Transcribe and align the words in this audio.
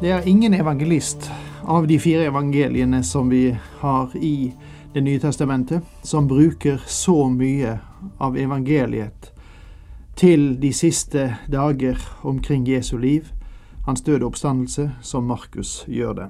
Det 0.00 0.10
er 0.10 0.28
ingen 0.28 0.54
evangelist 0.54 1.30
av 1.62 1.86
de 1.86 1.98
fire 1.98 2.26
evangeliene 2.26 3.02
som 3.02 3.28
vi 3.30 3.56
har 3.80 4.16
i 4.16 4.52
Det 4.94 5.00
nye 5.00 5.18
testamentet, 5.18 5.82
som 6.02 6.28
bruker 6.28 6.82
så 6.86 7.28
mye 7.28 7.78
av 8.22 8.36
evangeliet 8.38 9.32
til 10.14 10.60
de 10.60 10.70
siste 10.72 11.24
dager 11.50 11.98
omkring 12.22 12.68
Jesu 12.68 12.98
liv, 12.98 13.32
hans 13.86 14.02
døde 14.02 14.22
oppstandelse, 14.26 14.90
som 15.02 15.26
Markus 15.26 15.84
gjør 15.88 16.12
det. 16.12 16.28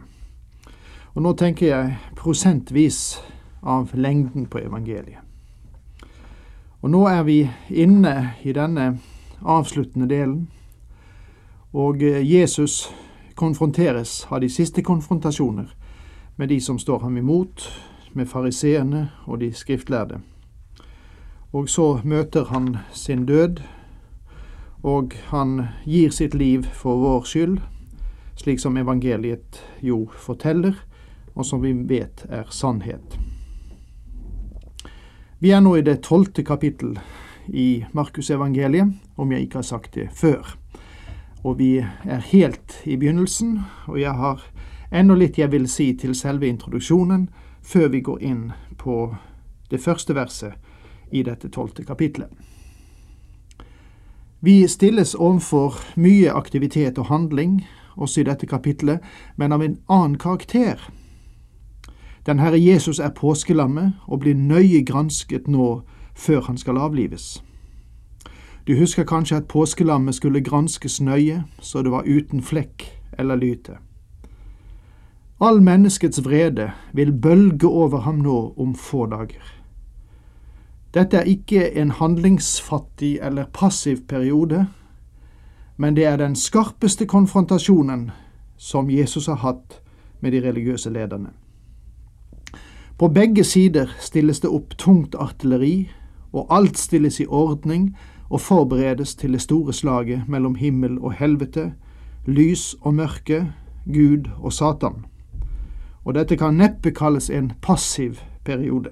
Og 1.15 1.23
nå 1.23 1.35
tenker 1.37 1.67
jeg 1.67 1.99
prosentvis 2.17 3.21
av 3.63 3.93
lengden 3.93 4.47
på 4.47 4.65
evangeliet. 4.65 5.21
Og 6.81 6.91
nå 6.91 7.05
er 7.09 7.23
vi 7.23 7.39
inne 7.69 8.35
i 8.43 8.53
denne 8.53 8.95
avsluttende 9.45 10.09
delen, 10.09 10.49
og 11.73 12.01
Jesus 12.03 12.89
konfronteres, 13.35 14.25
har 14.25 14.41
de 14.41 14.49
siste 14.49 14.83
konfrontasjoner 14.83 15.75
med 16.37 16.49
de 16.49 16.61
som 16.61 16.79
står 16.79 16.99
ham 16.99 17.17
imot, 17.17 17.69
med 18.13 18.27
fariseerne 18.27 19.11
og 19.27 19.41
de 19.41 19.53
skriftlærde. 19.53 20.21
Og 21.53 21.69
så 21.69 22.01
møter 22.05 22.45
han 22.45 22.77
sin 22.93 23.27
død, 23.27 23.61
og 24.83 25.15
han 25.31 25.63
gir 25.85 26.11
sitt 26.11 26.35
liv 26.35 26.63
for 26.63 26.99
vår 27.01 27.23
skyld, 27.31 27.59
slik 28.37 28.61
som 28.61 28.77
evangeliet 28.77 29.63
jo 29.83 30.09
forteller, 30.19 30.75
og 31.35 31.47
som 31.47 31.63
vi 31.63 31.73
vet 31.73 32.27
er 32.29 32.51
sannhet. 32.51 33.19
Vi 35.39 35.51
er 35.51 35.61
nå 35.61 35.77
i 35.77 35.87
det 35.87 36.03
tolvte 36.07 36.43
kapittel 36.43 36.99
i 37.49 37.85
Markusevangeliet, 37.93 38.95
om 39.17 39.33
jeg 39.33 39.47
ikke 39.47 39.61
har 39.61 39.67
sagt 39.69 39.95
det 39.95 40.09
før. 40.15 40.57
Og 41.45 41.59
vi 41.59 41.77
er 41.79 42.21
helt 42.33 42.81
i 42.85 42.97
begynnelsen, 42.97 43.61
og 43.87 44.01
jeg 44.01 44.13
har 44.13 44.41
enda 44.93 45.15
litt 45.15 45.39
jeg 45.39 45.53
vil 45.53 45.69
si 45.69 45.93
til 45.93 46.15
selve 46.17 46.49
introduksjonen 46.49 47.29
før 47.63 47.89
vi 47.89 48.01
går 48.01 48.23
inn 48.23 48.53
på 48.79 49.15
det 49.71 49.81
første 49.81 50.15
verset 50.15 50.55
i 51.13 51.23
dette 51.23 51.49
tolvte 51.49 51.85
kapitlet. 51.85 52.29
Vi 54.41 54.67
stilles 54.69 55.15
overfor 55.15 55.81
mye 55.97 56.33
aktivitet 56.33 56.99
og 56.99 57.07
handling 57.09 57.63
også 57.97 58.21
i 58.21 58.25
dette 58.25 58.47
kapitlet, 58.47 59.01
men 59.37 59.53
av 59.53 59.63
en 59.63 59.79
annen 59.89 60.19
karakter. 60.19 60.81
Den 62.27 62.39
Herre 62.39 62.61
Jesus 62.61 62.99
er 62.99 63.13
påskelammet 63.13 63.93
og 64.07 64.21
blir 64.21 64.35
nøye 64.35 64.85
gransket 64.85 65.49
nå 65.49 65.83
før 66.15 66.41
han 66.41 66.57
skal 66.59 66.79
avlives. 66.81 67.44
Du 68.67 68.79
husker 68.79 69.05
kanskje 69.05 69.37
at 69.37 69.49
påskelammet 69.49 70.15
skulle 70.15 70.41
granskes 70.41 71.01
nøye, 71.01 71.45
så 71.61 71.83
det 71.83 71.91
var 71.93 72.07
uten 72.07 72.43
flekk 72.43 72.87
eller 73.19 73.37
lyte. 73.37 73.77
All 75.41 75.61
menneskets 75.63 76.25
vrede 76.25 76.71
vil 76.93 77.13
bølge 77.13 77.69
over 77.69 78.01
ham 78.01 78.23
nå 78.25 78.55
om 78.57 78.75
få 78.75 79.07
dager. 79.07 79.45
Dette 80.95 81.17
er 81.17 81.29
ikke 81.29 81.73
en 81.77 81.91
handlingsfattig 81.91 83.19
eller 83.23 83.51
passiv 83.53 84.07
periode, 84.09 84.67
men 85.77 85.97
det 85.97 86.05
er 86.05 86.17
den 86.17 86.37
skarpeste 86.37 87.07
konfrontasjonen 87.07 88.11
som 88.57 88.91
Jesus 88.91 89.27
har 89.27 89.43
hatt 89.43 89.81
med 90.21 90.33
de 90.33 90.41
religiøse 90.41 90.91
lederne. 90.91 91.35
På 92.99 93.09
begge 93.09 93.45
sider 93.45 93.91
stilles 94.01 94.41
det 94.41 94.51
opp 94.51 94.79
tungt 94.79 95.15
artilleri, 95.19 95.91
og 96.33 96.47
alt 96.51 96.79
stilles 96.79 97.21
i 97.21 97.27
ordning 97.27 97.97
og 98.31 98.41
forberedes 98.41 99.15
til 99.15 99.33
det 99.33 99.41
store 99.41 99.73
slaget 99.73 100.29
mellom 100.29 100.55
himmel 100.55 100.99
og 100.99 101.13
helvete, 101.13 101.73
lys 102.27 102.75
og 102.81 102.95
mørke, 102.95 103.53
Gud 103.87 104.31
og 104.39 104.53
Satan. 104.53 105.05
Og 106.05 106.15
dette 106.15 106.37
kan 106.37 106.57
neppe 106.61 106.91
kalles 106.91 107.31
en 107.31 107.53
passiv 107.63 108.17
periode. 108.45 108.91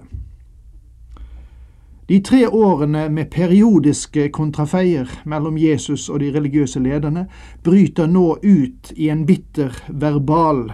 De 2.09 2.19
tre 2.21 2.49
årene 2.49 3.09
med 3.09 3.31
periodiske 3.31 4.29
kontrafeier 4.29 5.09
mellom 5.25 5.57
Jesus 5.59 6.09
og 6.09 6.21
de 6.21 6.33
religiøse 6.35 6.81
lederne 6.83 7.27
bryter 7.65 8.07
nå 8.11 8.27
ut 8.43 8.93
i 8.97 9.09
en 9.09 9.23
bitter 9.27 9.79
verbal 9.89 10.67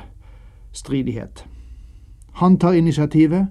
stridighet. 0.72 1.44
Han 2.40 2.58
tar 2.58 2.72
initiativet, 2.72 3.46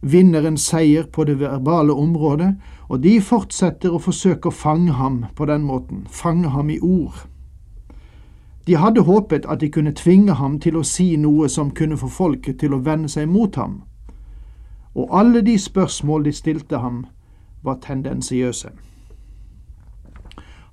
vinner 0.00 0.46
en 0.46 0.56
seier 0.56 1.06
på 1.12 1.24
det 1.24 1.40
verbale 1.40 1.92
området, 1.92 2.54
og 2.88 3.02
de 3.02 3.20
fortsetter 3.20 3.92
å 3.92 4.00
forsøke 4.00 4.48
å 4.48 4.54
fange 4.54 4.92
ham 4.92 5.24
på 5.34 5.46
den 5.46 5.62
måten, 5.62 6.06
fange 6.10 6.48
ham 6.48 6.70
i 6.70 6.78
ord. 6.80 7.26
De 8.66 8.76
hadde 8.76 9.00
håpet 9.00 9.46
at 9.48 9.60
de 9.60 9.70
kunne 9.72 9.92
tvinge 9.96 10.34
ham 10.34 10.58
til 10.60 10.76
å 10.76 10.84
si 10.84 11.16
noe 11.16 11.48
som 11.48 11.70
kunne 11.70 11.96
få 11.96 12.08
folket 12.08 12.58
til 12.60 12.74
å 12.74 12.82
vende 12.84 13.08
seg 13.08 13.28
mot 13.28 13.56
ham, 13.56 13.82
og 14.94 15.08
alle 15.12 15.40
de 15.42 15.58
spørsmål 15.58 16.24
de 16.24 16.32
stilte 16.32 16.78
ham, 16.78 17.06
var 17.62 17.78
tendensiøse. 17.82 18.70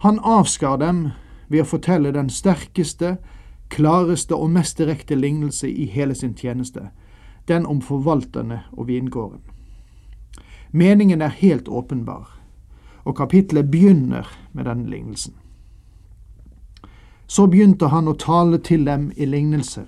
Han 0.06 0.20
avskar 0.24 0.78
dem 0.78 1.08
ved 1.50 1.62
å 1.64 1.70
fortelle 1.70 2.12
den 2.14 2.30
sterkeste, 2.30 3.16
klareste 3.70 4.36
og 4.36 4.52
mest 4.54 4.78
direkte 4.78 5.16
lignelse 5.16 5.70
i 5.70 5.86
hele 5.86 6.16
sin 6.16 6.36
tjeneste, 6.38 6.90
den 7.48 7.66
om 7.66 7.82
forvalterne 7.82 8.62
og 8.72 8.88
vingården. 8.88 9.40
Meningen 10.72 11.22
er 11.22 11.28
helt 11.28 11.68
åpenbar, 11.68 12.40
og 13.04 13.16
kapitlet 13.16 13.72
begynner 13.72 14.28
med 14.54 14.66
denne 14.66 14.90
lignelsen. 14.90 15.34
Så 17.28 17.48
begynte 17.48 17.88
han 17.88 18.08
å 18.08 18.18
tale 18.20 18.58
til 18.58 18.86
dem 18.86 19.12
i 19.16 19.26
lignelser. 19.26 19.88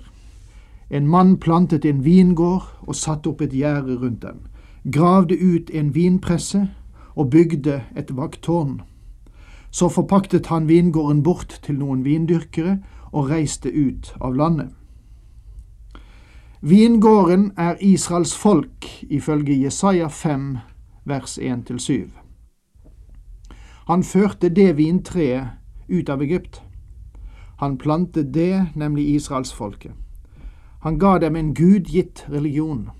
En 0.90 1.06
mann 1.06 1.36
plantet 1.36 1.84
en 1.84 2.04
vingård 2.04 2.64
og 2.80 2.96
satte 2.96 3.28
opp 3.28 3.42
et 3.44 3.52
gjerde 3.52 3.98
rundt 4.00 4.22
den, 4.22 4.40
gravde 4.92 5.36
ut 5.36 5.70
en 5.70 5.94
vinpresse 5.94 6.68
og 7.14 7.30
bygde 7.30 7.82
et 7.96 8.16
vakttårn. 8.16 8.80
Så 9.70 9.88
forpaktet 9.88 10.46
han 10.46 10.68
vingården 10.68 11.22
bort 11.22 11.60
til 11.62 11.78
noen 11.78 12.04
vindyrkere 12.04 12.78
og 13.12 13.30
reiste 13.30 13.68
ut 13.68 14.14
av 14.20 14.34
landet. 14.34 14.77
Vingården 16.60 17.52
er 17.56 17.76
Israels 17.80 18.36
folk, 18.36 19.04
ifølge 19.10 19.62
Jesaja 19.62 20.08
5, 20.08 20.58
vers 21.04 21.38
1-7. 21.38 22.08
Han 23.86 24.02
førte 24.02 24.48
det 24.48 24.76
vintreet 24.76 25.46
ut 25.88 26.08
av 26.08 26.22
Egypt. 26.22 26.62
Han 27.58 27.78
plantet 27.78 28.34
det, 28.34 28.66
nemlig 28.74 29.06
israelsfolket. 29.14 29.92
Han 30.82 30.98
ga 30.98 31.18
dem 31.18 31.36
en 31.36 31.54
gudgitt 31.54 32.26
religion. 32.28 32.90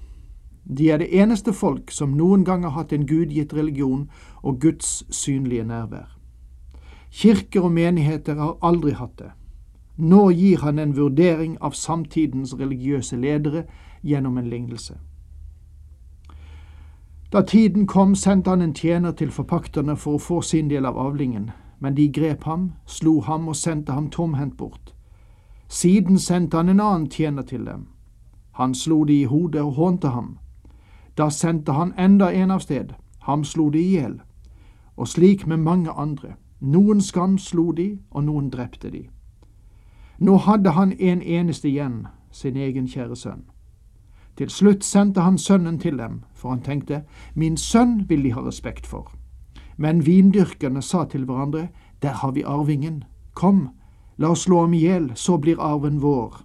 De 0.78 0.90
er 0.90 0.98
det 0.98 1.10
eneste 1.20 1.52
folk 1.52 1.90
som 1.90 2.14
noen 2.14 2.44
gang 2.44 2.62
har 2.62 2.76
hatt 2.78 2.92
en 2.92 3.06
gudgitt 3.06 3.54
religion 3.54 4.08
og 4.42 4.60
Guds 4.60 5.02
synlige 5.10 5.64
nærvær. 5.64 6.14
Kirker 7.10 7.60
og 7.60 7.72
menigheter 7.72 8.34
har 8.34 8.56
aldri 8.62 8.94
hatt 8.94 9.18
det. 9.18 9.32
Nå 9.98 10.30
gir 10.30 10.58
han 10.58 10.78
en 10.78 10.96
vurdering 10.96 11.56
av 11.60 11.70
samtidens 11.74 12.54
religiøse 12.54 13.16
ledere 13.16 13.64
gjennom 14.02 14.38
en 14.38 14.48
lignelse. 14.48 14.94
Da 17.32 17.42
tiden 17.42 17.86
kom, 17.86 18.14
sendte 18.14 18.50
han 18.50 18.62
en 18.62 18.74
tjener 18.74 19.12
til 19.12 19.30
forpakterne 19.30 19.96
for 19.96 20.14
å 20.14 20.22
få 20.22 20.40
sin 20.42 20.70
del 20.70 20.86
av 20.86 20.98
avlingen, 20.98 21.50
men 21.80 21.94
de 21.94 22.06
grep 22.08 22.44
ham, 22.44 22.72
slo 22.86 23.20
ham 23.20 23.48
og 23.48 23.56
sendte 23.56 23.92
ham 23.92 24.06
tomhendt 24.10 24.56
bort. 24.56 24.94
Siden 25.68 26.18
sendte 26.18 26.56
han 26.56 26.68
en 26.68 26.80
annen 26.80 27.10
tjener 27.10 27.42
til 27.42 27.66
dem. 27.66 27.88
Han 28.52 28.74
slo 28.74 29.04
de 29.04 29.20
i 29.20 29.24
hodet 29.24 29.62
og 29.62 29.72
hånte 29.72 30.08
ham. 30.08 30.38
Da 31.18 31.28
sendte 31.28 31.72
han 31.72 31.92
enda 31.98 32.32
en 32.32 32.50
av 32.50 32.60
sted, 32.60 32.94
ham 33.26 33.44
slo 33.44 33.70
de 33.70 33.78
i 33.78 33.98
hjel. 33.98 34.20
Og 34.96 35.08
slik 35.08 35.46
med 35.46 35.56
mange 35.58 35.90
andre. 35.90 36.36
Noen 36.60 37.00
skam 37.00 37.38
slo 37.38 37.72
de, 37.72 37.98
og 38.10 38.24
noen 38.24 38.50
drepte 38.50 38.90
de. 38.90 39.08
Nå 40.18 40.36
hadde 40.36 40.70
han 40.70 40.92
en 40.92 41.22
eneste 41.22 41.68
igjen, 41.68 42.06
sin 42.30 42.56
egen 42.56 42.88
kjære 42.88 43.16
sønn. 43.16 43.44
Til 44.36 44.50
slutt 44.50 44.84
sendte 44.84 45.20
han 45.20 45.38
sønnen 45.38 45.78
til 45.78 45.98
dem, 45.98 46.22
for 46.34 46.50
han 46.50 46.62
tenkte, 46.62 47.02
min 47.34 47.56
sønn 47.56 48.04
vil 48.08 48.22
de 48.22 48.32
ha 48.32 48.40
respekt 48.40 48.86
for. 48.86 49.10
Men 49.76 50.06
vindyrkerne 50.06 50.82
sa 50.82 51.04
til 51.04 51.24
hverandre, 51.24 51.68
der 52.02 52.12
har 52.22 52.30
vi 52.30 52.42
arvingen, 52.42 53.04
kom, 53.34 53.68
La 54.18 54.32
oss 54.34 54.42
slå 54.42 54.64
ham 54.64 54.74
i 54.74 54.80
hjel, 54.82 55.12
så 55.14 55.36
blir 55.38 55.60
arven 55.62 56.00
vår. 56.02 56.40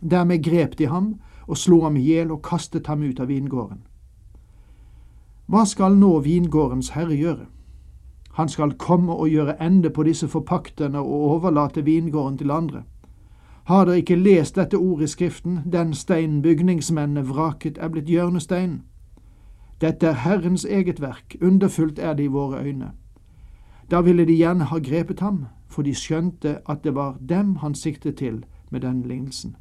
Dermed 0.00 0.40
grep 0.44 0.78
de 0.78 0.86
ham 0.88 1.18
og 1.46 1.58
slo 1.60 1.82
ham 1.84 1.98
i 2.00 2.04
hjel 2.06 2.32
og 2.32 2.40
kastet 2.46 2.88
ham 2.88 3.02
ut 3.04 3.20
av 3.20 3.28
vingården. 3.28 3.82
Hva 5.50 5.66
skal 5.68 5.98
nå 6.00 6.14
vingårdens 6.24 6.94
herre 6.94 7.16
gjøre? 7.18 7.48
Han 8.32 8.48
skal 8.48 8.72
komme 8.72 9.12
og 9.12 9.28
gjøre 9.28 9.62
ende 9.62 9.90
på 9.90 10.02
disse 10.02 10.28
forpakterne 10.28 10.98
og 10.98 11.30
overlate 11.30 11.84
vingården 11.84 12.38
til 12.38 12.50
andre. 12.50 12.82
Har 13.64 13.84
dere 13.84 13.96
ikke 13.96 14.16
lest 14.16 14.56
dette 14.56 14.74
ordet 14.74 15.04
i 15.04 15.10
Skriften, 15.10 15.58
den 15.72 15.94
stein 15.94 16.42
bygningsmennene 16.42 17.26
vraket 17.28 17.78
er 17.78 17.88
blitt 17.88 18.08
hjørnestein? 18.08 18.82
Dette 19.80 20.06
er 20.06 20.12
Herrens 20.12 20.64
eget 20.64 21.00
verk, 21.00 21.36
underfullt 21.42 21.98
er 21.98 22.14
det 22.14 22.24
i 22.24 22.32
våre 22.32 22.62
øyne. 22.64 22.90
Da 23.90 24.00
ville 24.00 24.26
de 24.26 24.36
gjerne 24.36 24.64
ha 24.64 24.78
grepet 24.78 25.20
ham, 25.20 25.46
for 25.68 25.82
de 25.82 25.94
skjønte 25.94 26.58
at 26.68 26.84
det 26.84 26.94
var 26.94 27.16
dem 27.28 27.56
han 27.56 27.74
siktet 27.74 28.16
til 28.16 28.44
med 28.70 28.80
denne 28.80 29.08
lignelsen. 29.08 29.56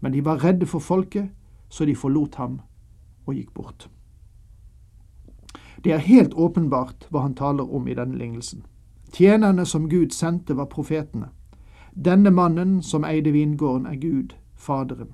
Men 0.00 0.12
de 0.12 0.24
var 0.24 0.44
redde 0.44 0.66
for 0.66 0.78
folket, 0.78 1.28
så 1.68 1.84
de 1.84 1.96
forlot 1.96 2.34
ham 2.34 2.60
og 3.26 3.34
gikk 3.34 3.54
bort. 3.54 3.88
Det 5.86 5.92
er 5.94 5.98
helt 6.02 6.32
åpenbart 6.34 7.04
hva 7.14 7.20
han 7.22 7.34
taler 7.38 7.74
om 7.74 7.84
i 7.86 7.94
denne 7.94 8.18
lignelsen. 8.18 8.64
Tjenerne 9.14 9.62
som 9.70 9.84
Gud 9.86 10.10
sendte, 10.10 10.56
var 10.58 10.66
profetene. 10.66 11.28
Denne 11.94 12.30
mannen 12.34 12.80
som 12.82 13.04
eide 13.06 13.30
vingården, 13.30 13.86
er 13.86 13.94
Gud, 13.94 14.34
Faderen. 14.56 15.12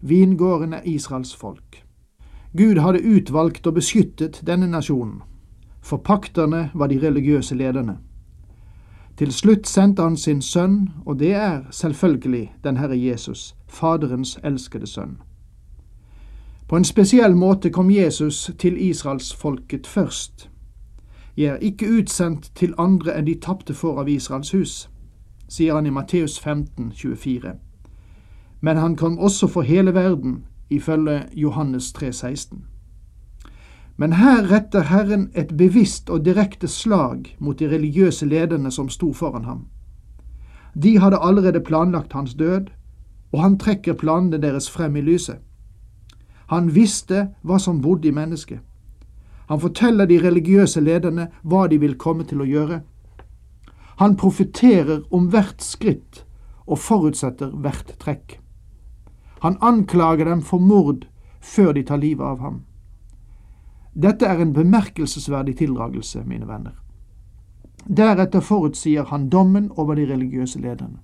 Vingården 0.00 0.72
er 0.72 0.86
Israels 0.88 1.34
folk. 1.36 1.82
Gud 2.56 2.80
hadde 2.80 3.04
utvalgt 3.04 3.66
og 3.66 3.74
beskyttet 3.74 4.40
denne 4.46 4.70
nasjonen. 4.70 5.20
Forpakterne 5.82 6.70
var 6.74 6.88
de 6.88 6.98
religiøse 7.02 7.54
lederne. 7.54 7.98
Til 9.16 9.32
slutt 9.32 9.68
sendte 9.68 10.08
han 10.08 10.16
sin 10.16 10.40
sønn, 10.42 10.88
og 11.04 11.18
det 11.18 11.34
er 11.34 11.68
selvfølgelig 11.70 12.54
den 12.64 12.80
Herre 12.80 12.96
Jesus, 12.96 13.54
Faderens 13.68 14.38
elskede 14.42 14.86
sønn. 14.86 15.18
På 16.72 16.76
en 16.76 16.84
spesiell 16.84 17.34
måte 17.36 17.68
kom 17.70 17.90
Jesus 17.90 18.50
til 18.58 18.78
israelsfolket 18.80 19.86
først. 19.86 20.50
Jeg 21.36 21.46
er 21.46 21.56
ikke 21.56 21.90
utsendt 21.98 22.48
til 22.56 22.72
andre 22.80 23.12
enn 23.12 23.26
de 23.26 23.34
tapte 23.34 23.74
får 23.76 24.00
av 24.00 24.08
Israels 24.08 24.54
hus, 24.56 24.72
sier 25.52 25.76
han 25.76 25.86
i 25.86 25.92
Matteus 25.92 26.38
15, 26.40 26.86
24. 26.96 27.52
Men 28.60 28.80
han 28.80 28.96
kom 28.96 29.18
også 29.18 29.50
for 29.52 29.68
hele 29.68 29.92
verden, 29.94 30.46
ifølge 30.70 31.26
Johannes 31.36 31.92
3, 31.92 32.12
16. 32.12 32.64
Men 33.96 34.12
her 34.12 34.48
retter 34.54 34.88
Herren 34.88 35.28
et 35.34 35.52
bevisst 35.56 36.08
og 36.10 36.24
direkte 36.24 36.68
slag 36.68 37.36
mot 37.38 37.58
de 37.58 37.68
religiøse 37.68 38.26
lederne 38.26 38.72
som 38.72 38.88
sto 38.88 39.12
foran 39.12 39.44
ham. 39.44 39.66
De 40.82 40.98
hadde 40.98 41.20
allerede 41.20 41.60
planlagt 41.60 42.12
hans 42.12 42.34
død, 42.34 42.72
og 43.32 43.42
han 43.42 43.58
trekker 43.58 43.92
planene 43.92 44.40
deres 44.40 44.70
frem 44.70 44.96
i 44.96 45.00
lyset. 45.00 45.36
Han 46.52 46.68
visste 46.74 47.30
hva 47.40 47.56
som 47.58 47.80
bodde 47.80 48.10
i 48.10 48.12
mennesket. 48.12 48.60
Han 49.48 49.60
forteller 49.60 50.06
de 50.06 50.18
religiøse 50.20 50.80
lederne 50.80 51.30
hva 51.48 51.64
de 51.68 51.78
vil 51.80 51.96
komme 52.00 52.26
til 52.28 52.42
å 52.44 52.48
gjøre. 52.48 52.82
Han 54.02 54.16
profeterer 54.20 55.00
om 55.10 55.30
hvert 55.32 55.64
skritt 55.64 56.26
og 56.66 56.78
forutsetter 56.78 57.54
hvert 57.64 57.94
trekk. 58.02 58.36
Han 59.40 59.56
anklager 59.64 60.28
dem 60.28 60.42
for 60.44 60.60
mord 60.60 61.06
før 61.40 61.72
de 61.72 61.82
tar 61.88 62.02
livet 62.04 62.26
av 62.26 62.44
ham. 62.44 62.60
Dette 63.92 64.28
er 64.28 64.40
en 64.40 64.52
bemerkelsesverdig 64.52 65.56
tildragelse, 65.58 66.22
mine 66.24 66.48
venner. 66.48 66.76
Deretter 67.88 68.40
forutsier 68.40 69.08
han 69.08 69.28
dommen 69.28 69.70
over 69.76 69.96
de 69.98 70.06
religiøse 70.12 70.60
lederne. 70.60 71.00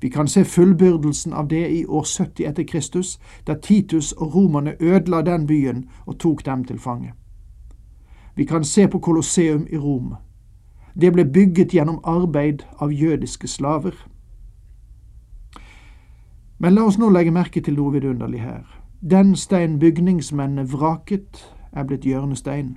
Vi 0.00 0.08
kan 0.08 0.28
se 0.28 0.44
fullbyrdelsen 0.44 1.32
av 1.32 1.48
det 1.48 1.70
i 1.70 1.84
år 1.86 2.04
70 2.04 2.48
etter 2.48 2.62
Kristus, 2.62 3.18
da 3.46 3.54
Titus 3.54 4.12
og 4.12 4.34
romerne 4.34 4.74
ødela 4.80 5.22
den 5.22 5.46
byen 5.46 5.88
og 6.06 6.18
tok 6.18 6.46
dem 6.46 6.64
til 6.64 6.78
fange. 6.78 7.12
Vi 8.36 8.44
kan 8.44 8.64
se 8.64 8.88
på 8.88 8.98
Colosseum 8.98 9.66
i 9.70 9.76
Rom. 9.76 10.14
Det 11.00 11.12
ble 11.12 11.24
bygget 11.24 11.72
gjennom 11.72 12.00
arbeid 12.04 12.62
av 12.80 12.92
jødiske 12.92 13.48
slaver. 13.48 13.94
Men 16.58 16.74
la 16.74 16.82
oss 16.82 16.98
nå 16.98 17.08
legge 17.08 17.30
merke 17.30 17.60
til 17.60 17.76
noe 17.76 17.92
vidunderlig 17.92 18.40
her. 18.40 18.64
Den 19.00 19.36
stein 19.36 19.78
bygningsmennene 19.78 20.68
vraket, 20.72 21.52
er 21.72 21.84
blitt 21.84 22.04
hjørnestein. 22.04 22.76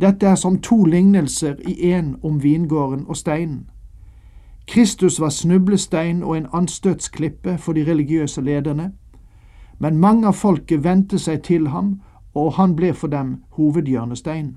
Dette 0.00 0.26
er 0.26 0.34
som 0.34 0.60
to 0.62 0.84
lignelser 0.84 1.56
i 1.68 1.92
én 1.92 2.14
om 2.22 2.42
vingården 2.42 3.04
og 3.08 3.16
steinen. 3.16 3.70
Kristus 4.68 5.20
var 5.20 5.28
snublestein 5.28 6.22
og 6.22 6.36
en 6.36 6.46
anstøtsklippe 6.52 7.58
for 7.58 7.72
de 7.72 7.84
religiøse 7.90 8.40
lederne, 8.40 8.92
men 9.78 9.96
mange 9.96 10.26
av 10.26 10.32
folket 10.32 10.84
vendte 10.84 11.18
seg 11.18 11.42
til 11.42 11.68
ham, 11.68 12.00
og 12.34 12.52
han 12.52 12.76
ble 12.76 12.92
for 12.94 13.08
dem 13.08 13.36
hovedhjørnestein. 13.56 14.56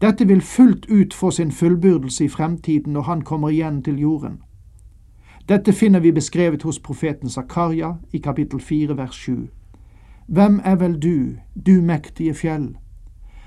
Dette 0.00 0.26
vil 0.26 0.40
fullt 0.40 0.86
ut 0.88 1.14
få 1.14 1.30
sin 1.30 1.52
fullbyrdelse 1.52 2.24
i 2.24 2.28
fremtiden 2.28 2.92
når 2.92 3.02
han 3.02 3.22
kommer 3.22 3.48
igjen 3.48 3.82
til 3.82 4.00
jorden. 4.00 4.40
Dette 5.48 5.72
finner 5.72 6.00
vi 6.00 6.12
beskrevet 6.12 6.62
hos 6.62 6.78
profeten 6.78 7.28
Zakaria 7.28 7.94
i 8.12 8.18
kapittel 8.18 8.60
4 8.60 8.96
vers 8.96 9.14
7. 9.14 9.48
Hvem 10.26 10.60
er 10.64 10.76
vel 10.76 11.02
du, 11.02 11.36
du 11.66 11.82
mektige 11.82 12.34
fjell? 12.34 12.76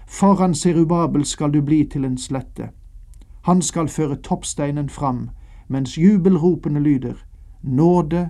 Foran 0.07 0.53
Serubabel 0.53 1.25
skal 1.25 1.53
du 1.53 1.61
bli 1.61 1.83
til 1.89 2.05
en 2.05 2.17
slette. 2.17 2.69
Han 3.43 3.61
skal 3.61 3.87
føre 3.87 4.15
toppsteinen 4.15 4.89
fram, 4.89 5.29
mens 5.67 5.97
jubelropene 5.97 6.79
lyder, 6.79 7.13
Nåde, 7.63 8.29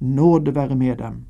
nåde 0.00 0.54
være 0.54 0.76
med 0.76 0.96
dem. 0.96 1.24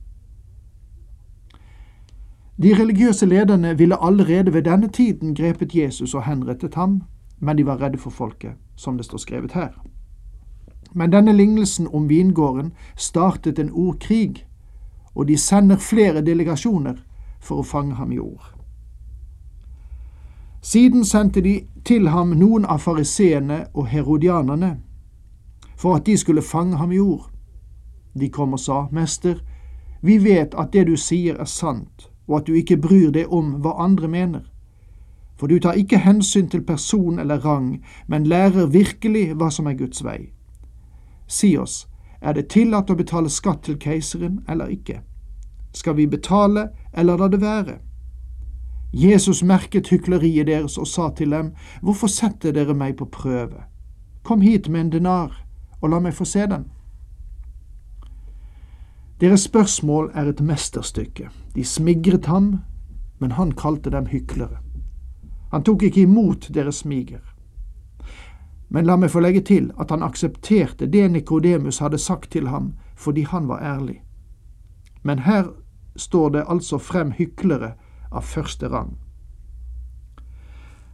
De 2.62 2.74
religiøse 2.74 3.27
lederne 3.27 3.79
ville 3.79 4.05
allerede 4.05 4.53
ved 4.55 4.62
denne 4.62 4.88
tiden 4.88 5.34
grepet 5.34 5.74
Jesus 5.74 6.15
og 6.15 6.24
henrettet 6.24 6.74
ham, 6.74 7.03
men 7.38 7.58
de 7.58 7.67
var 7.67 7.82
redde 7.82 7.98
for 7.98 8.10
folket, 8.10 8.53
som 8.77 8.96
det 8.96 9.05
står 9.05 9.19
skrevet 9.19 9.53
her. 9.53 9.69
Men 10.93 11.12
denne 11.12 11.32
lignelsen 11.32 11.88
om 11.93 12.08
vingården 12.08 12.72
startet 12.96 13.58
en 13.58 13.70
ordkrig, 13.72 14.46
og 15.15 15.29
de 15.29 15.38
sender 15.38 15.77
flere 15.77 16.20
delegasjoner 16.20 16.94
for 17.41 17.60
å 17.60 17.62
fange 17.67 17.94
ham 17.94 18.12
i 18.12 18.19
ord. 18.19 18.57
Siden 20.69 21.05
sendte 21.05 21.41
de 21.41 21.63
til 21.84 22.10
ham 22.13 22.34
noen 22.37 22.67
av 22.69 22.82
fariseene 22.84 23.63
og 23.72 23.87
herodianerne 23.89 24.75
for 25.81 25.96
at 25.96 26.05
de 26.06 26.17
skulle 26.20 26.43
fange 26.44 26.77
ham 26.77 26.93
i 26.93 26.98
ord. 26.98 27.31
De 28.20 28.29
kom 28.29 28.53
og 28.53 28.60
sa, 28.60 28.82
Mester, 28.93 29.39
vi 30.03 30.19
vet 30.25 30.53
at 30.60 30.75
det 30.75 30.84
du 30.91 30.96
sier 31.01 31.41
er 31.41 31.48
sant, 31.48 32.10
og 32.27 32.37
at 32.41 32.51
du 32.51 32.53
ikke 32.58 32.77
bryr 32.77 33.15
deg 33.17 33.32
om 33.32 33.55
hva 33.65 33.79
andre 33.87 34.13
mener. 34.13 34.44
For 35.41 35.48
du 35.48 35.56
tar 35.56 35.81
ikke 35.81 36.03
hensyn 36.05 36.53
til 36.53 36.67
person 36.69 37.19
eller 37.19 37.41
rang, 37.46 37.79
men 38.06 38.29
lærer 38.29 38.69
virkelig 38.69 39.39
hva 39.41 39.48
som 39.55 39.72
er 39.72 39.81
Guds 39.81 40.05
vei. 40.05 40.34
Si 41.27 41.56
oss, 41.56 41.87
er 42.20 42.37
det 42.37 42.51
tillatt 42.53 42.91
å 42.93 42.98
betale 42.98 43.32
skatt 43.32 43.65
til 43.65 43.81
keiseren 43.81 44.43
eller 44.48 44.69
ikke? 44.69 45.01
Skal 45.72 45.96
vi 45.96 46.10
betale 46.10 46.69
eller 46.93 47.17
la 47.17 47.32
det 47.32 47.41
være? 47.41 47.81
Jesus 48.93 49.43
merket 49.43 49.89
hykleriet 49.89 50.47
deres 50.47 50.79
og 50.79 50.87
sa 50.87 51.11
til 51.17 51.31
dem, 51.31 51.53
Hvorfor 51.83 52.07
setter 52.07 52.53
dere 52.53 52.75
meg 52.75 52.97
på 52.97 53.05
prøve? 53.05 53.65
Kom 54.23 54.41
hit 54.41 54.69
med 54.69 54.81
en 54.81 54.93
denar, 54.93 55.45
og 55.81 55.91
la 55.91 56.01
meg 56.01 56.15
få 56.15 56.25
se 56.25 56.47
den. 56.47 56.65
Deres 59.21 59.41
spørsmål 59.41 60.11
er 60.15 60.29
et 60.31 60.41
mesterstykke. 60.41 61.29
De 61.55 61.65
smigret 61.65 62.27
ham, 62.27 62.61
men 63.19 63.33
han 63.33 63.53
kalte 63.53 63.91
dem 63.91 64.07
hyklere. 64.07 64.63
Han 65.51 65.65
tok 65.65 65.83
ikke 65.83 66.03
imot 66.03 66.49
deres 66.55 66.85
smiger. 66.85 67.25
Men 68.69 68.87
la 68.87 68.97
meg 68.97 69.11
få 69.11 69.21
legge 69.21 69.41
til 69.41 69.71
at 69.81 69.91
han 69.91 70.03
aksepterte 70.03 70.87
det 70.87 71.11
Nikodemus 71.11 71.79
hadde 71.79 71.99
sagt 71.99 72.31
til 72.31 72.49
ham, 72.49 72.75
fordi 72.97 73.23
han 73.23 73.49
var 73.49 73.61
ærlig. 73.61 74.03
Men 75.03 75.19
her 75.19 75.49
står 75.97 76.29
det 76.29 76.45
altså 76.49 76.79
frem 76.79 77.11
hyklere 77.11 77.73
av 78.12 78.22
første 78.22 78.69
rang. 78.69 78.98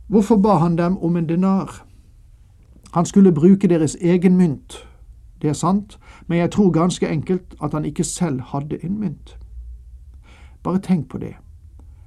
Hvorfor 0.07 0.37
ba 0.37 0.59
han 0.59 0.77
dem 0.77 0.99
om 0.99 1.17
en 1.17 1.29
denar? 1.29 1.87
Han 2.93 3.07
skulle 3.07 3.33
bruke 3.33 3.69
deres 3.69 3.97
egen 4.01 4.37
mynt, 4.37 4.89
det 5.43 5.49
er 5.51 5.55
sant, 5.55 5.99
men 6.27 6.39
jeg 6.39 6.51
tror 6.51 6.71
ganske 6.71 7.09
enkelt 7.09 7.55
at 7.63 7.73
han 7.73 7.85
ikke 7.85 8.05
selv 8.05 8.41
hadde 8.41 8.85
en 8.85 9.01
mynt. 9.01 9.39
Bare 10.63 10.79
tenk 10.79 11.09
på 11.09 11.19
det. 11.19 11.35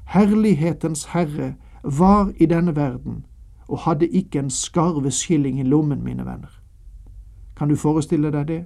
Herlighetens 0.05 1.05
herre 1.05 1.55
var 1.83 2.31
i 2.37 2.45
denne 2.45 2.75
verden 2.75 3.25
og 3.67 3.79
hadde 3.79 4.07
ikke 4.07 4.39
en 4.39 4.49
skarve 4.49 5.11
skilling 5.11 5.59
i 5.59 5.63
lommen, 5.63 6.03
mine 6.03 6.25
venner. 6.25 6.61
Kan 7.57 7.69
du 7.69 7.75
forestille 7.75 8.31
deg 8.31 8.47
det? 8.47 8.65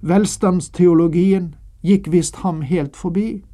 Velstandsteologien 0.00 1.54
gikk 1.82 2.12
visst 2.12 2.36
ham 2.36 2.62
helt 2.62 2.96
forbi. 2.96 3.44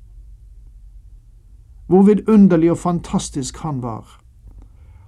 Hvor 1.89 2.03
vidunderlig 2.03 2.71
og 2.71 2.79
fantastisk 2.79 3.59
han 3.59 3.83
var. 3.83 4.21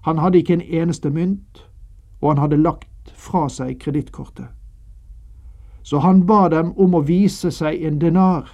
Han 0.02 0.18
hadde 0.18 0.38
ikke 0.38 0.52
en 0.52 0.60
eneste 0.60 1.10
mynt, 1.10 1.68
og 2.20 2.30
han 2.30 2.38
hadde 2.38 2.56
lagt 2.56 3.12
fra 3.14 3.48
seg 3.48 3.78
kredittkortet. 3.80 4.48
Så 5.82 5.98
han 5.98 6.26
ba 6.26 6.48
dem 6.48 6.72
om 6.78 6.94
å 6.94 7.04
vise 7.04 7.50
seg 7.50 7.84
en 7.84 8.00
denar, 8.00 8.48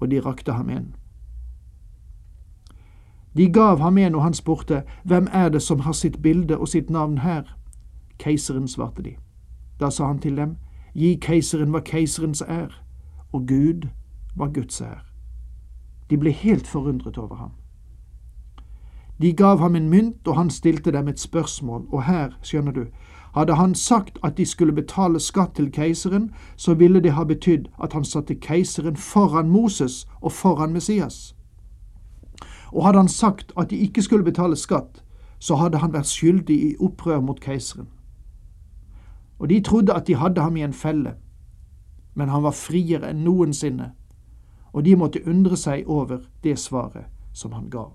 og 0.00 0.10
de 0.10 0.20
rakte 0.20 0.52
ham 0.52 0.70
en. 0.70 0.94
De 3.36 3.50
gav 3.52 3.80
ham 3.80 3.98
en, 3.98 4.14
og 4.14 4.22
han 4.22 4.34
spurte, 4.34 4.82
Hvem 5.04 5.28
er 5.32 5.48
det 5.48 5.62
som 5.62 5.80
har 5.80 5.92
sitt 5.92 6.22
bilde 6.22 6.58
og 6.58 6.68
sitt 6.68 6.90
navn 6.90 7.18
her? 7.18 7.56
Keiseren, 8.18 8.68
svarte 8.68 9.02
de. 9.02 9.16
Da 9.80 9.90
sa 9.90 10.06
han 10.06 10.18
til 10.18 10.36
dem, 10.36 10.56
Gi 10.94 11.18
keiseren 11.20 11.74
hva 11.74 11.82
keiserens 11.84 12.40
er, 12.40 12.70
og 13.32 13.48
Gud 13.48 13.88
hva 14.34 14.46
Guds 14.48 14.80
er. 14.80 15.02
De 16.10 16.18
ble 16.18 16.30
helt 16.30 16.66
forundret 16.66 17.18
over 17.18 17.36
ham. 17.36 17.50
De 19.22 19.32
gav 19.32 19.58
ham 19.58 19.76
en 19.76 19.88
mynt, 19.88 20.28
og 20.28 20.36
han 20.36 20.50
stilte 20.50 20.92
dem 20.92 21.08
et 21.08 21.20
spørsmål, 21.20 21.86
og 21.92 22.04
her, 22.04 22.30
skjønner 22.42 22.72
du, 22.72 22.84
hadde 23.36 23.54
han 23.54 23.74
sagt 23.74 24.18
at 24.24 24.36
de 24.36 24.46
skulle 24.46 24.72
betale 24.72 25.20
skatt 25.20 25.54
til 25.54 25.72
keiseren, 25.72 26.30
så 26.56 26.74
ville 26.74 27.00
det 27.00 27.12
ha 27.12 27.24
betydd 27.24 27.66
at 27.82 27.92
han 27.92 28.04
satte 28.04 28.34
keiseren 28.34 28.96
foran 28.96 29.48
Moses 29.48 30.06
og 30.20 30.32
foran 30.32 30.72
Messias. 30.72 31.36
Og 32.72 32.86
hadde 32.86 32.98
han 32.98 33.08
sagt 33.08 33.52
at 33.58 33.70
de 33.70 33.76
ikke 33.76 34.02
skulle 34.02 34.24
betale 34.24 34.56
skatt, 34.56 35.02
så 35.38 35.56
hadde 35.56 35.78
han 35.78 35.92
vært 35.92 36.06
skyldig 36.06 36.56
i 36.56 36.76
opprør 36.80 37.20
mot 37.20 37.40
keiseren. 37.40 37.88
Og 39.38 39.48
de 39.48 39.60
trodde 39.60 39.94
at 39.94 40.06
de 40.06 40.14
hadde 40.14 40.40
ham 40.40 40.56
i 40.56 40.62
en 40.62 40.72
felle, 40.72 41.14
men 42.14 42.28
han 42.28 42.42
var 42.42 42.56
friere 42.56 43.10
enn 43.10 43.24
noensinne, 43.24 43.92
og 44.76 44.84
de 44.84 44.96
måtte 44.96 45.22
undre 45.28 45.56
seg 45.56 45.88
over 45.88 46.18
det 46.44 46.58
svaret 46.58 47.06
som 47.32 47.52
han 47.52 47.70
ga. 47.72 47.86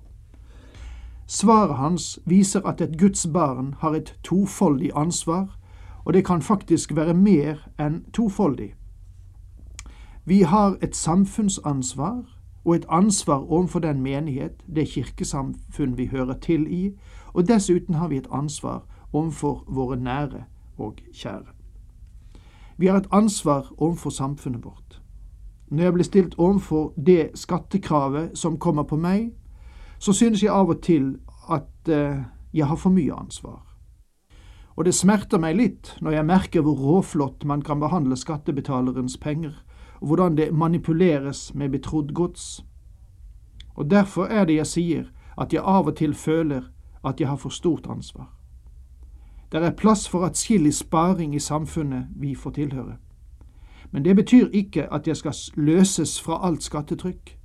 Svaret 1.27 1.77
hans 1.77 2.19
viser 2.25 2.65
at 2.65 2.81
et 2.81 2.97
Guds 3.00 3.27
barn 3.33 3.75
har 3.79 3.93
et 3.93 4.15
tofoldig 4.23 4.89
ansvar, 4.95 5.59
og 6.05 6.13
det 6.13 6.25
kan 6.25 6.41
faktisk 6.41 6.95
være 6.95 7.13
mer 7.13 7.61
enn 7.79 8.01
tofoldig. 8.13 8.73
Vi 10.25 10.41
har 10.41 10.77
et 10.81 10.95
samfunnsansvar 10.95 12.25
og 12.65 12.75
et 12.75 12.85
ansvar 12.89 13.45
overfor 13.45 13.79
den 13.79 14.01
menighet, 14.01 14.63
det 14.75 14.88
kirkesamfunn 14.88 15.97
vi 15.97 16.05
hører 16.05 16.33
til 16.33 16.65
i, 16.67 16.97
og 17.33 17.47
dessuten 17.47 17.95
har 17.95 18.07
vi 18.07 18.17
et 18.17 18.27
ansvar 18.31 18.81
overfor 19.13 19.63
våre 19.67 19.97
nære 19.97 20.43
og 20.77 20.97
kjære. 21.13 21.53
Vi 22.77 22.88
har 22.88 22.97
et 22.97 23.07
ansvar 23.11 23.71
overfor 23.77 24.09
samfunnet 24.09 24.65
vårt. 24.65 25.00
Når 25.71 25.83
jeg 25.83 25.93
blir 25.93 26.03
stilt 26.03 26.33
overfor 26.37 26.93
det 27.05 27.31
skattekravet 27.39 28.37
som 28.37 28.59
kommer 28.59 28.83
på 28.83 28.97
meg, 28.99 29.31
så 29.99 30.13
synes 30.13 30.43
jeg 30.43 30.51
av 30.51 30.69
og 30.69 30.81
til 30.83 31.13
at 31.49 31.87
eh, 31.87 32.23
jeg 32.53 32.67
har 32.67 32.75
for 32.75 32.91
mye 32.91 33.13
ansvar. 33.15 33.61
Og 34.75 34.85
det 34.85 34.95
smerter 34.95 35.39
meg 35.39 35.55
litt 35.55 35.93
når 36.01 36.17
jeg 36.17 36.27
merker 36.27 36.65
hvor 36.65 36.75
råflott 36.75 37.45
man 37.47 37.61
kan 37.61 37.79
behandle 37.79 38.17
skattebetalerens 38.19 39.15
penger, 39.17 39.53
og 40.01 40.07
hvordan 40.07 40.35
det 40.37 40.53
manipuleres 40.53 41.53
med 41.55 41.71
betrodd 41.71 42.13
gods. 42.13 42.65
Og 43.75 43.91
derfor 43.91 44.25
er 44.25 44.45
det 44.45 44.55
jeg 44.59 44.67
sier 44.67 45.05
at 45.37 45.53
jeg 45.53 45.63
av 45.63 45.87
og 45.87 45.95
til 45.95 46.13
føler 46.13 46.67
at 47.05 47.19
jeg 47.19 47.29
har 47.29 47.39
for 47.39 47.49
stort 47.49 47.87
ansvar. 47.87 48.27
Det 49.51 49.63
er 49.63 49.71
plass 49.71 50.07
for 50.09 50.25
atskillig 50.25 50.73
sparing 50.73 51.35
i 51.35 51.39
samfunnet 51.39 52.07
vi 52.15 52.35
får 52.35 52.51
tilhøre. 52.51 52.97
Men 53.91 54.05
det 54.05 54.15
betyr 54.15 54.48
ikke 54.53 54.93
at 54.93 55.07
jeg 55.07 55.17
skal 55.17 55.33
løses 55.55 56.21
fra 56.21 56.48
alt 56.48 56.63
skattetrykk. 56.63 57.38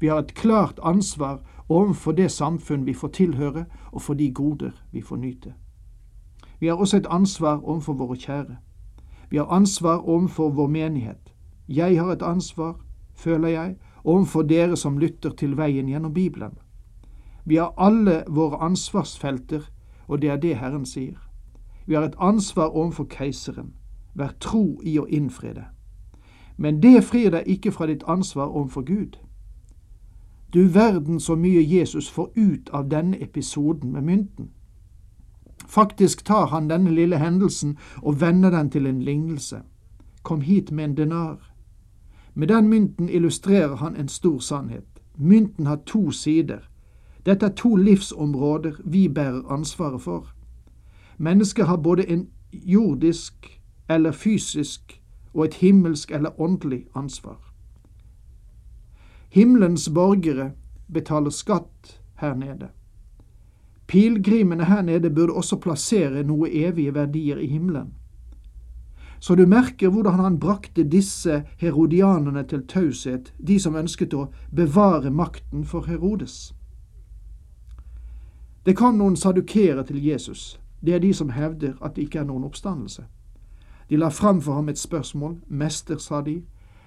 Vi 0.00 0.06
har 0.06 0.18
et 0.18 0.34
klart 0.34 0.80
ansvar 0.82 1.40
overfor 1.68 2.12
det 2.12 2.30
samfunn 2.30 2.86
vi 2.86 2.94
får 2.94 3.08
tilhøre, 3.08 3.64
og 3.92 4.02
for 4.02 4.14
de 4.14 4.32
goder 4.32 4.70
vi 4.92 5.00
får 5.00 5.16
nyte. 5.16 5.54
Vi 6.60 6.66
har 6.66 6.74
også 6.74 6.96
et 6.96 7.06
ansvar 7.10 7.60
overfor 7.62 7.92
våre 7.92 8.16
kjære. 8.16 8.56
Vi 9.30 9.36
har 9.36 9.44
ansvar 9.44 9.96
overfor 9.96 10.50
vår 10.50 10.66
menighet. 10.66 11.34
Jeg 11.68 12.02
har 12.02 12.12
et 12.12 12.22
ansvar, 12.22 12.80
føler 13.14 13.48
jeg, 13.48 13.76
overfor 14.04 14.42
dere 14.42 14.76
som 14.76 14.98
lytter 14.98 15.30
til 15.30 15.56
veien 15.56 15.88
gjennom 15.88 16.14
Bibelen. 16.14 16.58
Vi 17.44 17.56
har 17.56 17.74
alle 17.78 18.24
våre 18.28 18.56
ansvarsfelter, 18.56 19.60
og 20.08 20.22
det 20.22 20.30
er 20.30 20.36
det 20.36 20.56
Herren 20.56 20.86
sier. 20.86 21.18
Vi 21.86 21.94
har 21.94 22.02
et 22.02 22.16
ansvar 22.18 22.66
overfor 22.66 23.04
keiseren. 23.04 23.74
Vær 24.14 24.32
tro 24.40 24.80
i 24.82 24.98
å 24.98 25.06
innfri 25.06 25.52
det. 25.52 25.64
Men 26.56 26.82
det 26.82 27.04
frir 27.04 27.30
deg 27.30 27.46
ikke 27.46 27.72
fra 27.72 27.86
ditt 27.86 28.02
ansvar 28.06 28.46
overfor 28.46 28.82
Gud. 28.82 29.18
Du 30.54 30.68
verden 30.68 31.20
så 31.20 31.34
mye 31.34 31.78
Jesus 31.78 32.10
får 32.10 32.30
ut 32.36 32.70
av 32.70 32.90
denne 32.90 33.22
episoden 33.22 33.92
med 33.92 34.02
mynten. 34.02 34.50
Faktisk 35.66 36.24
tar 36.24 36.46
han 36.46 36.70
denne 36.70 36.90
lille 36.90 37.18
hendelsen 37.18 37.78
og 37.96 38.20
vender 38.20 38.50
den 38.50 38.70
til 38.70 38.86
en 38.86 39.02
lignelse. 39.02 39.62
Kom 40.22 40.40
hit 40.40 40.70
med 40.70 40.84
en 40.84 40.96
denar. 40.96 41.54
Med 42.34 42.48
den 42.48 42.68
mynten 42.68 43.08
illustrerer 43.08 43.76
han 43.76 43.96
en 43.96 44.08
stor 44.08 44.38
sannhet. 44.38 44.84
Mynten 45.16 45.66
har 45.66 45.76
to 45.86 46.10
sider. 46.10 46.58
Dette 47.26 47.46
er 47.46 47.50
to 47.50 47.76
livsområder 47.76 48.72
vi 48.84 49.08
bærer 49.08 49.52
ansvaret 49.52 50.02
for. 50.02 50.28
Mennesket 51.18 51.66
har 51.66 51.76
både 51.76 52.10
en 52.10 52.28
jordisk 52.52 53.60
eller 53.88 54.12
fysisk 54.12 55.03
og 55.34 55.44
et 55.44 55.54
himmelsk 55.54 56.10
eller 56.10 56.40
åndelig 56.40 56.86
ansvar. 56.94 57.40
Himmelens 59.28 59.88
borgere 59.94 60.52
betaler 60.92 61.30
skatt 61.30 62.00
her 62.20 62.34
nede. 62.34 62.68
Pilegrimene 63.86 64.64
her 64.64 64.82
nede 64.82 65.10
burde 65.10 65.32
også 65.32 65.56
plassere 65.56 66.22
noe 66.22 66.48
evige 66.50 66.94
verdier 66.94 67.38
i 67.38 67.46
himmelen. 67.46 67.94
Så 69.20 69.34
du 69.34 69.46
merker 69.46 69.88
hvordan 69.88 70.20
han 70.20 70.38
brakte 70.38 70.84
disse 70.84 71.42
herodianerne 71.56 72.44
til 72.44 72.66
taushet, 72.66 73.32
de 73.48 73.58
som 73.60 73.76
ønsket 73.76 74.14
å 74.14 74.26
bevare 74.52 75.10
makten 75.10 75.64
for 75.64 75.86
Herodes. 75.88 76.54
Det 78.66 78.76
kom 78.76 78.98
noen 78.98 79.16
sadukere 79.16 79.84
til 79.84 80.04
Jesus. 80.04 80.60
Det 80.80 80.94
er 80.94 80.98
de 80.98 81.14
som 81.14 81.30
hevder 81.30 81.72
at 81.80 81.96
det 81.96 82.02
ikke 82.02 82.18
er 82.18 82.28
noen 82.28 82.44
oppstandelse. 82.44 83.06
De 83.90 83.96
la 83.96 84.08
fram 84.08 84.40
for 84.40 84.54
ham 84.54 84.68
et 84.68 84.78
spørsmål. 84.78 85.36
Mester, 85.48 85.98
sa 85.98 86.20
de, 86.20 86.42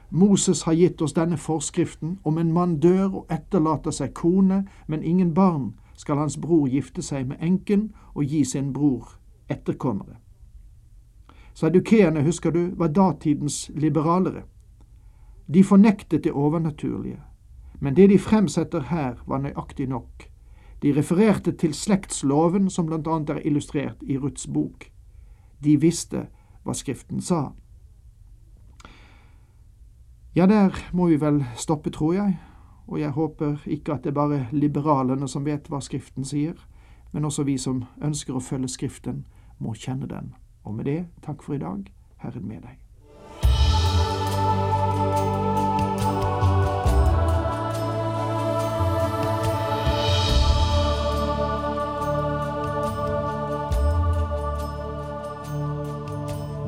Moses 0.09 0.61
har 0.61 0.73
gitt 0.73 1.01
oss 1.01 1.13
denne 1.13 1.37
forskriften. 1.37 2.19
Om 2.23 2.37
en 2.37 2.53
mann 2.53 2.79
dør 2.79 3.05
og 3.05 3.25
etterlater 3.31 3.91
seg 3.91 4.13
kone, 4.13 4.65
men 4.87 5.03
ingen 5.03 5.33
barn, 5.33 5.73
skal 5.95 6.17
hans 6.17 6.37
bror 6.37 6.67
gifte 6.67 7.01
seg 7.01 7.27
med 7.27 7.37
enken 7.41 7.91
og 8.13 8.23
gi 8.23 8.43
sin 8.45 8.73
bror 8.73 9.17
etterkommere. 9.49 10.17
Sadukeerne, 11.53 12.21
husker 12.23 12.51
du, 12.51 12.69
var 12.77 12.87
datidens 12.87 13.71
liberalere. 13.75 14.43
De 15.53 15.63
fornektet 15.63 16.23
det 16.23 16.31
overnaturlige, 16.31 17.19
men 17.79 17.95
det 17.95 18.09
de 18.09 18.19
fremsetter 18.19 18.81
her, 18.81 19.15
var 19.25 19.41
nøyaktig 19.41 19.87
nok. 19.89 20.27
De 20.81 20.93
refererte 20.93 21.51
til 21.51 21.73
slektsloven, 21.73 22.69
som 22.69 22.93
annet 22.93 23.29
er 23.29 23.41
illustrert 23.45 23.97
i 24.01 24.17
Ruths 24.17 24.47
bok. 24.47 24.91
De 25.63 25.81
visste 25.81 26.27
hva 26.67 26.75
Skriften 26.75 27.23
sa. 27.23 27.53
Ja, 30.35 30.45
der 30.45 30.75
må 30.93 31.07
vi 31.07 31.17
vel 31.21 31.41
stoppe, 31.55 31.89
tror 31.89 32.13
jeg, 32.13 32.37
og 32.87 32.99
jeg 32.99 33.15
håper 33.15 33.63
ikke 33.65 33.95
at 33.95 34.03
det 34.03 34.11
er 34.11 34.19
bare 34.19 34.47
liberalene 34.51 35.27
som 35.27 35.47
vet 35.47 35.69
hva 35.71 35.79
Skriften 35.81 36.27
sier, 36.27 36.59
men 37.11 37.25
også 37.25 37.47
vi 37.47 37.57
som 37.57 37.85
ønsker 38.03 38.35
å 38.35 38.43
følge 38.43 38.69
Skriften, 38.75 39.25
må 39.57 39.73
kjenne 39.73 40.05
den. 40.11 40.35
Og 40.63 40.75
med 40.75 40.85
det, 40.85 40.99
takk 41.25 41.41
for 41.41 41.57
i 41.57 41.63
dag. 41.63 41.87
Herren 42.21 42.45
med 42.47 42.61
deg. 42.61 42.86